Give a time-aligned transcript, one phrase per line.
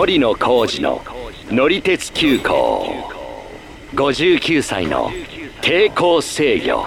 [0.00, 1.02] 森野浩二の
[1.50, 3.04] 乗り鉄急行。
[3.92, 5.10] 59歳の
[5.60, 6.86] 抵抗制御。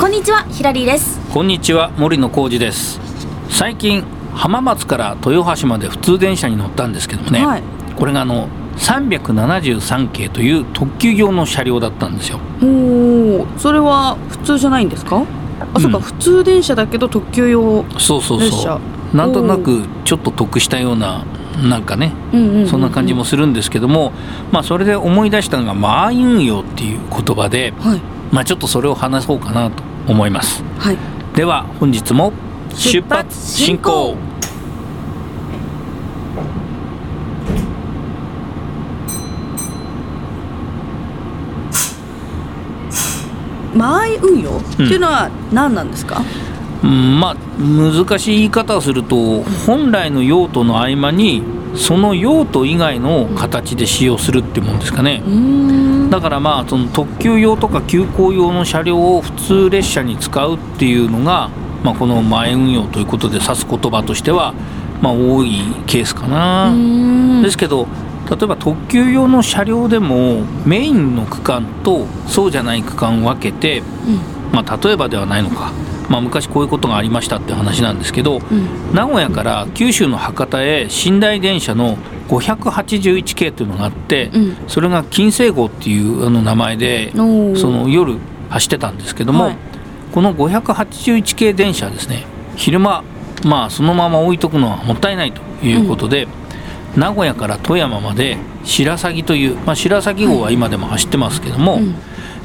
[0.00, 1.20] こんにちはヒラリーです。
[1.30, 2.98] こんにちは森野浩二です。
[3.50, 4.02] 最近
[4.32, 7.62] 浜松から豊橋まで普通電車に乗ったんですけどもね、はい。
[7.94, 12.40] これがあの373系という特急用の車両だったんですよ。
[12.62, 15.26] おおそれは普通じゃないんですか？
[15.74, 16.02] あ、そうかうん。
[16.04, 18.80] 普通電車だけど特急用そうそう列車そう
[19.12, 21.24] なんとなくちょっと得したような
[21.62, 22.12] なんかね
[22.68, 24.12] そんな感じもするんですけども、
[24.52, 28.00] まあ、それで思い出したのが「満運用」っていう言葉で、はい。
[28.30, 30.62] まあ、ちょっとそれを話そうかなと思います。
[30.78, 30.96] はい。
[31.34, 32.32] では本日も
[32.74, 34.16] 出発進行。
[43.74, 46.50] 間合い運用っていうのは何なんですか、うん
[46.82, 51.42] まあ難しい言い方をすると本来の用途の合間に
[51.74, 55.22] その用途以外の形で使用するってもんですかね。
[56.10, 61.50] だからまあその特急用とか急行用の車両を普通列車に使うっていうのが、
[61.84, 64.54] まあ、この前運用ということで指す言葉としては、
[65.00, 66.74] まあ、多いケースかな。
[67.42, 67.86] ですけど
[68.28, 73.82] 例えば特急用の車両でもメインの区間とそうじゃない区間を分けて、
[74.52, 75.72] まあ、例えばではないのか、
[76.10, 78.92] まあ、昔こういうことがありましたって話なんですけど、うん。
[78.92, 81.96] 名古屋から九州の博多へ寝台電車の
[82.28, 84.56] 581系というのがあって、うん。
[84.66, 89.56] それが金星号っていうあの名前でその夜走ってたんですけども、はい。
[90.12, 92.24] この581系電車はですね
[92.56, 93.04] 昼間
[93.44, 96.26] まあそのまま置いとくのはもったいないということで、
[96.96, 101.94] 名古屋から富山まで白鷺という、まあ、白鷺号は今でも走ってますけども、うん。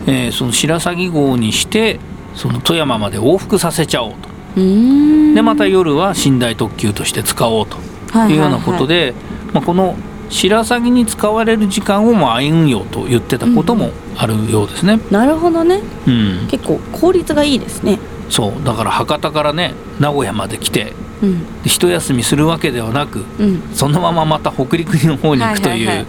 [0.05, 1.99] えーその白鷺号にして
[2.35, 4.35] その富山まで往復させちゃおうと。
[4.55, 7.77] でまた夜は寝台特急として使おうと
[8.11, 9.13] はいいうようなことで、
[9.51, 9.95] まあ、この
[10.29, 14.99] 白鷺に使われる時間をまあ運用と言ってたこともあるようですね。
[15.11, 15.81] なるほどね。
[16.07, 17.99] うん、結構効率がいいですね。
[18.29, 18.63] そう。
[18.63, 20.93] だから博多からね名古屋まで来て
[21.25, 21.61] うん。
[21.63, 23.61] で一休みするわけではなくうん。
[23.73, 26.05] そのまままた北陸の方に行くという、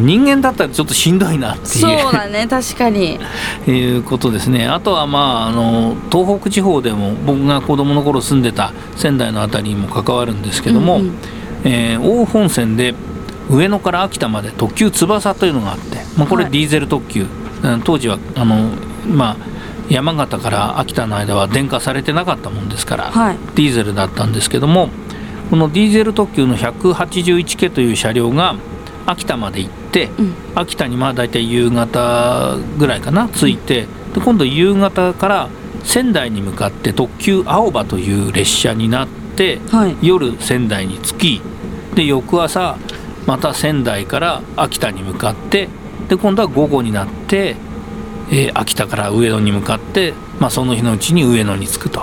[0.00, 1.90] 人間だったらちょっとしんどいなってそう。
[1.90, 3.18] いうだね 確かに。
[3.66, 4.66] いうことですね。
[4.66, 11.14] あとはまああの東北地方でも僕が子供の頃住んでた仙台の辺りにも関わるんですけども、うんうん。
[11.64, 12.94] えー大本線で
[13.50, 16.52] 上野から秋田まで特急翼というのがあって、まあ、これはい。
[16.52, 17.26] ディーゼル特急、
[17.62, 18.70] うん当時はあの、
[19.06, 19.53] まあ、
[19.88, 23.38] 山形から秋田の間は電化されてなかったもんですから、はい。
[23.54, 24.88] ディーゼルだったんですけども
[25.50, 28.56] このディーゼル特急の181系という車両が
[29.06, 30.34] 秋田まで行って、うん。
[30.54, 35.48] 秋田にまあ大体夕方ぐらいかな着いてで今度夕方から
[35.84, 39.96] 仙台に向かって特急青葉という列車になって、はい。
[40.00, 41.42] 夜仙台に着き
[41.94, 42.78] で翌朝
[43.26, 45.68] また仙台から秋田に向かって
[46.08, 47.56] で今度は午後になって、
[48.30, 52.00] えー秋田から上野に向かって、まあ、その日のうちに上野に着くと。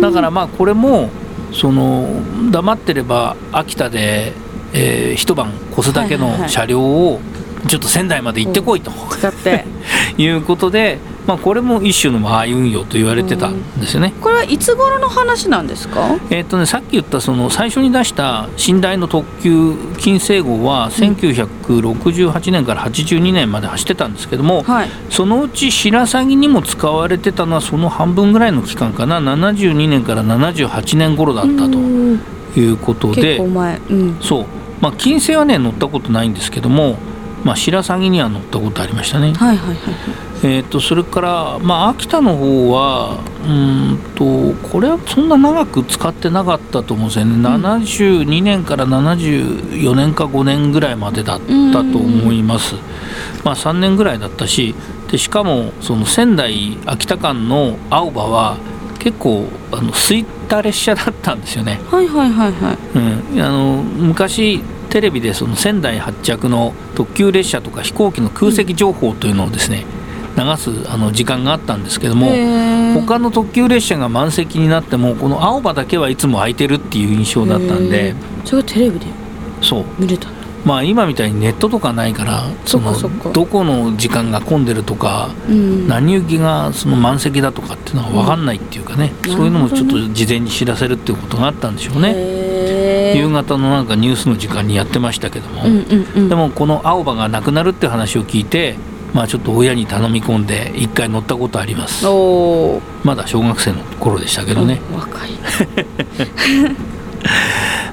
[0.00, 1.10] だからまあこれも
[1.52, 2.08] その
[2.50, 4.32] 黙ってれば秋田で、
[4.72, 7.20] えー一晩越すだけはいはいはいの車両を
[7.68, 9.64] ちょっと仙台まで行ってこいと、使って。
[10.16, 14.12] いうことで、まあ、これも一種のまあ運用と言われてたんですよね。
[14.20, 16.16] これはいつ頃の話なんですか？
[16.30, 24.88] えーっとね、さっき言ったその最初に出した寝台の特急金星号は1968年から82年まで走ってたんですけども、はい。
[25.10, 29.20] そのうち白鷺にも使われてたのはその半分ぐらいの期間かな。
[29.20, 32.20] 72年から78年頃だったとうん。
[32.56, 33.78] いうこと結で構前。
[33.90, 34.16] うん。
[34.20, 34.46] そう、
[34.80, 36.96] まあ、金星はね乗ったことないんですけども、
[37.44, 39.32] まあ、白鷺には乗ったことありましたね。
[39.34, 39.76] はいはいはい
[40.42, 51.40] えー、とそれから、まあ、秋田の方はうーんとこれはそんな長く使ってなかったと思うんですよね、72年から74年か5年ぐらいまでだっ
[51.72, 52.76] たと思います、
[53.44, 54.74] まあ、3年ぐらいだったし
[55.10, 58.56] でしかもその仙台秋田間の青葉は
[58.98, 61.80] 結構あの空いた列車だったんですよね。
[61.90, 62.78] はいはいはいはい。
[63.32, 64.60] うん、あの昔
[64.90, 69.86] テレビでその仙台発着の特急列車とか飛行機の空席情報というのをですね、
[70.44, 72.30] 流すあの時間があったんですけども
[73.00, 78.46] 他の特急列車が満席になってもこの青葉だけはいつも空いてるっていう印象だったんへでー。
[78.46, 79.06] それがテレビで
[79.62, 79.84] そう。
[79.98, 80.28] 見れた
[80.64, 85.88] まあ今みたいにネットとかないからそそのどこの時間が混んでるとかうん。
[85.88, 89.32] 何行きがその満席だとかっていうのが分かんないっていうかね、うん。
[89.32, 93.16] そういうのもちょっと事前に知らせるっていうことがあったんでしょうね。
[93.16, 96.28] 夕方のなんかニュースの時間にやってましたけども、うんうんうん。
[96.28, 98.76] でもこの青葉がなくなるって話を聞いて
[99.12, 102.04] まあちょっと親に頼み込んで一回乗ったことあります。
[103.04, 105.30] まだ小学生の頃でしたけどね、若い。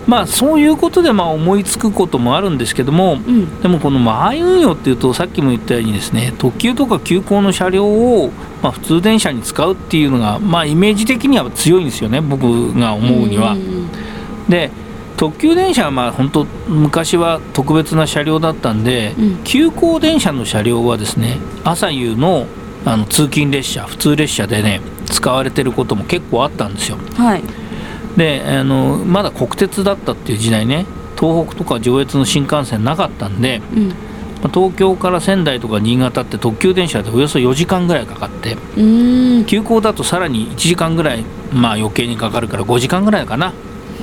[0.08, 3.62] まあそういうことでまあ思いつくこともあるんですけども、うん。
[3.62, 8.32] でもこの間合い運用っていうとさっきも言ったようにですね特急とか急行の車両を
[8.64, 13.56] まあ普通電車に使うっていうのがまあイメージ的には強いんですよね僕が思うには。
[13.56, 13.90] ん。
[14.48, 14.72] で
[15.18, 19.44] 特急電車はまあ本当昔は特別な車両だったんで、うん。
[19.44, 22.46] 急行電車の車両はですね朝夕の
[22.86, 26.98] あの通勤列車普通列車でね使われてることも結構あったんですよ。
[27.16, 27.44] はい。
[28.16, 30.86] であのまだ国鉄だったっていう時代ね
[31.20, 33.90] 東北とか上越の新幹線なかったんで、うん。
[33.90, 33.94] ま
[34.46, 38.56] あ東京から仙台とか新潟って特急電車でおよそ4時間ぐらいかかって
[39.48, 43.54] 急行だとさらに1時間ぐらいまあ余計にかかるから5時間ぐらいかな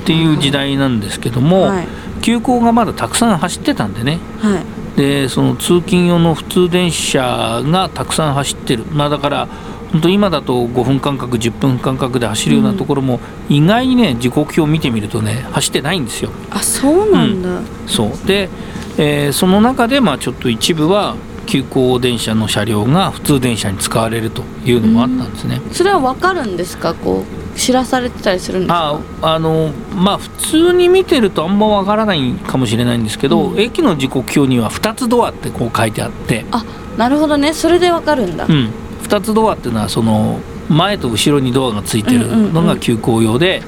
[0.05, 1.87] っていう時代なんですけども、はい。
[2.21, 4.19] 急行がまだたくさん走ってたんでね。
[4.39, 4.63] はい。
[4.99, 8.85] でその通勤用の普通電車がたくさん走ってる。
[8.91, 9.47] まあだから
[9.91, 13.19] 本当今だと5分間隔10分間隔で走るようなところも
[13.49, 16.29] 意外にね時刻表を見てみるとね走ってないんですよ。
[16.51, 18.27] あそうなんだ、そう。
[18.27, 18.49] で、
[18.97, 21.15] えーその中でまあちょっと一部は
[21.47, 25.61] 急行電車の車両が普通電車に使われるというのもあったんですね。
[25.71, 27.44] それはわかるんですかこう？
[27.55, 28.99] 知らされてたりするんですか？
[29.21, 33.59] ああのまあ普通に見てるとあんまわからないかもしれないんですけど、うん。
[33.59, 36.63] 駅の時刻表には2つドアってこう書いてあって、あ
[36.97, 37.53] なるほどね。
[37.53, 38.71] それでわかるんだ、うん、
[39.03, 43.63] 2つドアっていうのはその前と後ろにドアがついてるのが急行用で。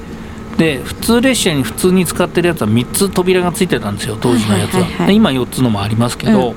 [0.58, 4.18] で普通列車に普通に使ってるやつは3つ扉がついてたんですよ。
[4.20, 5.06] 当時のやつは,、はいはいはいはい。
[5.06, 6.54] で今4つのもありますけど、う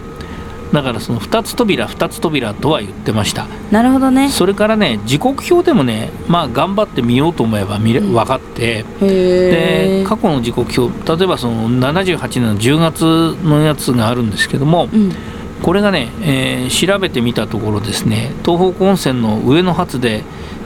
[0.74, 3.48] だからその2つ扉2つ扉とは言ってました。
[3.72, 4.30] なるほどね。
[4.30, 8.14] それからね時刻表でもねまあ頑張ってみようと思えば見れうん。
[8.14, 15.12] 分かって、で過去の時刻表例えばその78年の10月のやつがあるんですけどもうん。
[15.62, 20.24] これがね、えー調べてみたところですね東北温泉の上野発で、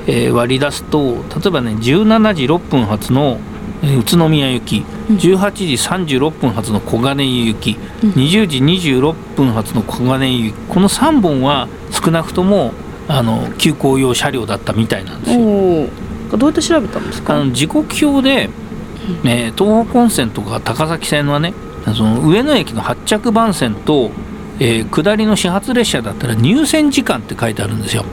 [0.07, 3.54] えー割り出すと例えばね17時6分発の、えー
[3.93, 5.17] 宇都宮行きうん。
[5.17, 8.09] 18時36分発の小金井行き、うん。
[8.11, 10.57] 20時26分発の小金井行き。
[10.69, 12.73] この3本は少なくとも
[13.07, 15.39] あの急行用車両だったみたいなんですよ。
[16.37, 17.35] どうやって調べたんですか？
[17.35, 18.49] あの時刻表で、
[19.25, 21.53] えー東北温泉とか高崎線はね
[21.95, 24.09] その上野駅の発着番線と、
[24.59, 28.03] えー下りの始発列車だったら入線時間って書いてあるんですよ。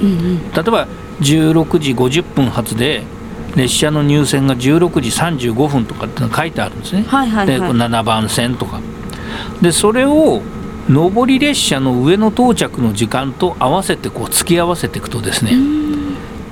[0.00, 0.38] うんうん。
[0.52, 0.86] 例えば
[1.22, 3.04] 16時50分発で
[3.56, 8.80] 列車の入線が16時35分とかって書いてあるんですね、はいはいではい7番線とか。
[9.60, 10.42] でそれを
[10.88, 15.52] 上り列車の上の到着の時間と合わせてこう付き合わせていくとですね、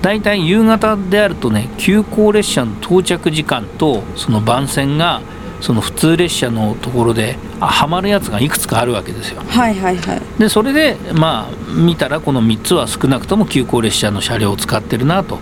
[0.02, 5.20] 大体夕方であるとね急行列車の到着時間とその番線が
[5.60, 9.42] その普通列車のところであはまるやつがいくつかあるわけですよ。
[9.46, 10.22] はいはいはい。
[10.38, 15.38] でそれでまあ見たらこの3つは少なくとも急行列車の車両を使ってるなと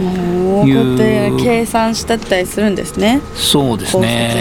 [0.00, 3.20] こうやって計算してったりするんですね。
[3.34, 4.34] そうですね。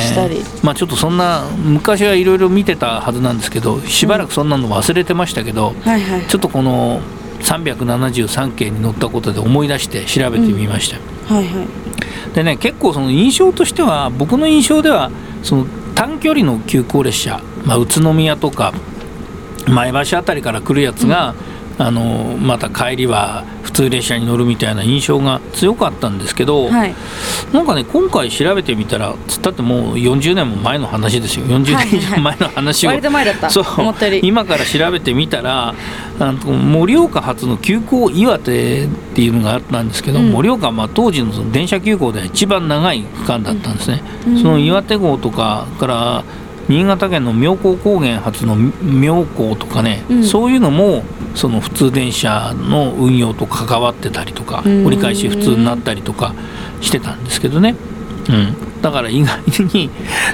[0.64, 6.28] まあちょっとそんな昔はいろいろ見てたはずなんですけどしばらくそんなの忘れてましたけど、はいはい。
[6.28, 7.02] ちょっとこの
[7.42, 10.96] 373件に載ったことで思い出して調べてみました。
[10.96, 11.02] よ。
[11.28, 11.68] はいはい。
[12.34, 15.12] でね結構その印象としては僕の印象では
[15.44, 15.66] その
[15.96, 18.74] 短距離の急行列車、まあ、宇都宮とか
[19.68, 21.36] 前橋あたりから来るやつが、
[21.80, 26.94] あのまた帰りは普通列車に乗るみたいな印象が強かったんですけど、はい。
[27.54, 31.46] なんかね今回調べてみたらつったってもう40年も前の話ですよ。
[31.46, 33.50] 40年以上前の話を、割と前だった。
[33.50, 33.64] そう。
[33.78, 34.28] 思ったより。
[34.28, 35.74] 今から調べてみたら
[36.20, 40.32] あの盛岡発の急行岩手っていうのがあったんですけど、うん。
[40.32, 44.38] 盛岡はまあ当時のその電車急行では一番長い区間だったんですね、うん。
[44.42, 46.24] その岩手号とかから
[46.70, 50.24] 新潟県の妙高高原発の妙高とかね、うん。
[50.24, 51.04] そういうのも
[51.36, 54.86] その普通電車の運用と関わってたりとかうん。
[54.86, 56.34] 折り返し普通になったりとか
[56.82, 57.76] してたんですけどね、
[58.30, 59.42] うん、だから意外
[59.74, 59.90] に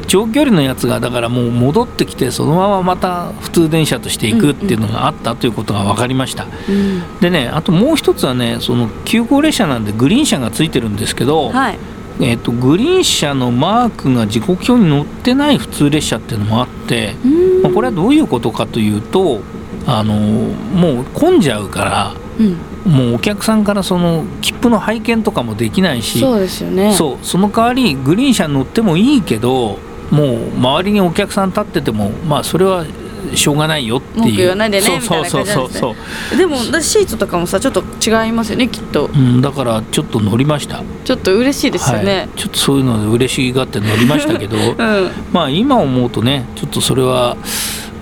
[0.07, 6.47] 長距離のやつがだからもう戻ってきてそのまままた普通電車として行くっていうのがあったということが分かりました。
[6.69, 7.19] うん。
[7.19, 11.79] でねあともう一つはねその急行列車なんでグリーン車がついてるんですけど、はい
[12.21, 17.61] えっとグリーン車のマークが時刻表に載ってない普通列車っていうのもあって、うん。
[17.63, 19.41] まあ、これはどういうことかというと
[19.85, 22.57] あのもう混んじゃうからうん。
[22.91, 26.93] もうお客さんからその切符の拝見とかもできないしそうですよね。
[26.93, 29.79] そうその代わりグリーン車に乗ってもいいけど
[30.11, 32.85] もう周りにお客さん立っててもまあそれは
[33.33, 34.23] しょうがないよっていう。
[34.23, 35.95] 文句言わないでねそうそうそうそうそ
[36.33, 39.07] う、でもだシートとかもさちょっと違いますよねきっと。
[39.07, 40.83] うん、だからちょっと乗りました。
[41.03, 42.05] ちょっと嬉しいですよはい。
[42.05, 44.57] ね、、ちょっとそういうので嬉しがって乗りましたけど。
[44.77, 45.11] うん。
[45.31, 47.37] まあ今思うとねちょっとそれは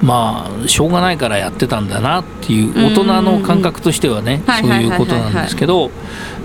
[0.01, 5.91] まあしょうがないからやってたんだなっていう大人の感覚としてはねそういうことなんですけど。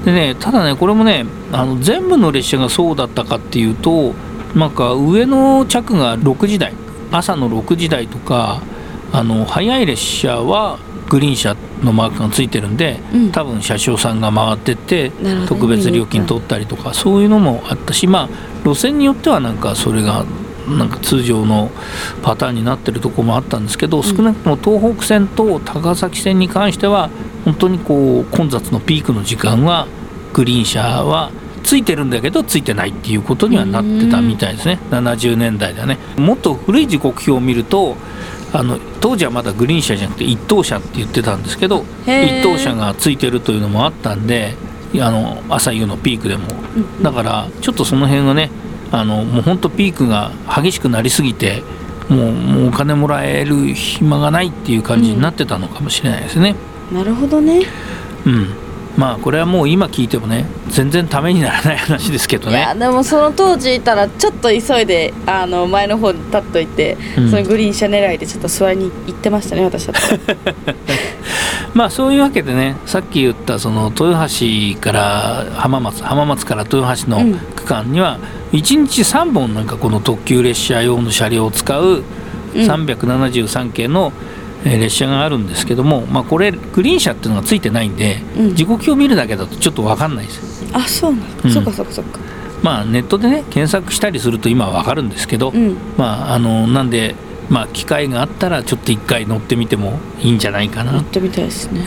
[0.05, 4.15] でねただねこれもねあの全部の列車がそうだったかっていうと
[4.55, 6.73] なんか上の着が6時台
[7.11, 8.63] 朝の6時台とか
[9.13, 15.11] あの早い列車はグリーン車のマークがついてるんで、うん、多分車掌さんが回ってって
[15.49, 18.29] 特別料金取ったりとかそういうのもあったしまあ
[18.65, 20.27] 路線によってはなんかそれが
[20.69, 21.71] なんか通常の
[22.23, 27.09] パターンになってるとこもあったんですけど、少なくとも東北線と高崎線に関しては
[27.47, 29.87] 本当にこう混雑のピークの時間は
[30.35, 31.33] グリーン車は
[31.65, 34.79] ついてるんだけどついてないっていうことにはなってたみたいですね。
[34.91, 35.99] 70年代だね。
[36.17, 37.97] もっと古い時刻表を見ると
[38.53, 44.55] あの当時はまだグリーン車じゃなくて一等車って言ってたんですけど一等車がついてるというのもあったんで
[44.95, 46.47] あの朝夕のピークでも。
[47.03, 48.51] だからちょっとその辺がね
[48.91, 51.63] あのもう本当ピークが激しくなりすぎて
[52.09, 56.55] もうもうお金もらえる暇がないっていう感じになってたのかもしれないですね。
[56.91, 57.61] うん、なるほどね、
[58.25, 58.68] うん
[58.99, 62.59] まあこれはもう今聞いてもね全然ためにならない話ですけどね。
[62.59, 70.75] いやでもその当時いたらちょっと急いであの前の方に立っといて、うん、そのグリーン車狙いでちょっと座りに行ってましたね私だったら。
[71.75, 78.19] まあそういうわけでねさっき言ったその豊橋から浜松浜松から豊橋の区間には
[78.51, 82.03] 1日3本なんかこの特急列車用の車両を使う
[82.55, 84.13] 373系の、
[84.77, 90.65] 列車があるんですけども、まあ、これグリーン車っていうのがついてないんで、うん、時刻表を見るだけだとちょっと分かんないです。
[90.73, 92.21] あそうなん、うん、そっかそっかそっか。
[92.63, 97.15] まあネットでね検索したりすると今は分かるんですけど、うん、まああのなんで
[97.49, 100.93] まあ機会があったらちょっと一回乗ってみてもいいんじゃないかな。
[100.93, 101.85] 乗ってみたいですね。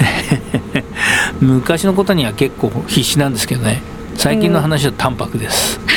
[1.41, 3.81] 昔のことには結構必死なんですけどね。
[4.15, 5.79] 最近の話は淡白です、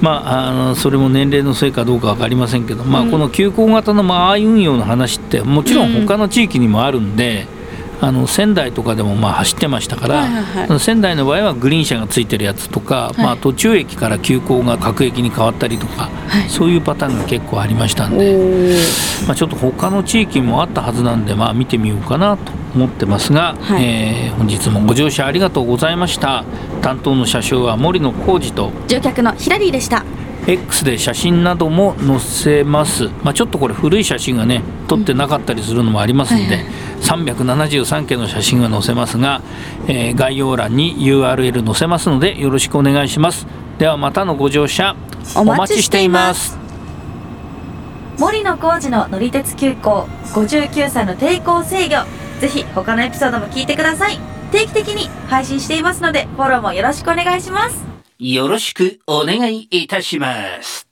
[0.00, 7.60] まあ、あのそれも年齢のせいかどうか分かりませんけど、まあ、この急行型の間合い運用の話ってもちろん他の地域にもあるんで、うん
[8.02, 18.74] あの仙台とかでもまあ走ってましたから、はいはいはい、仙台の場合はグリーン車がついてるやつとか、はい、まあ、途中駅から急行が各駅に変わったりとか、はい、そういうパターンが結構ありましたんで、
[19.26, 26.44] まあ、ちょっと他の地域もあったはずなんで、まあ、見てみようかなと思ってますが、はい、えー、本日もご乗車ありがとうございました。
[26.82, 30.04] 担当の車掌は森野浩二と乗客のヒラリーでした。
[30.46, 36.50] X で写真なども載せます、まあ、ちょっとこれ古い写真がね撮ってなかったりするのもありますんで、うん。
[36.52, 39.42] はい373件の写真が載せますが、
[39.88, 43.46] えー、概要欄に URL 載せますのでよろしくお願いします。
[43.78, 44.94] ではまたのご乗車
[45.34, 46.58] お待ちしています。
[48.18, 51.94] 森野浩二の乗り鉄急行59歳の抵抗制御
[52.40, 54.18] ぜひ他のエピソードも聞いてください。
[54.50, 57.84] 定期的に配信していますのでフォローもよろしくお願いします。
[58.18, 60.89] よろしくお願いいたします。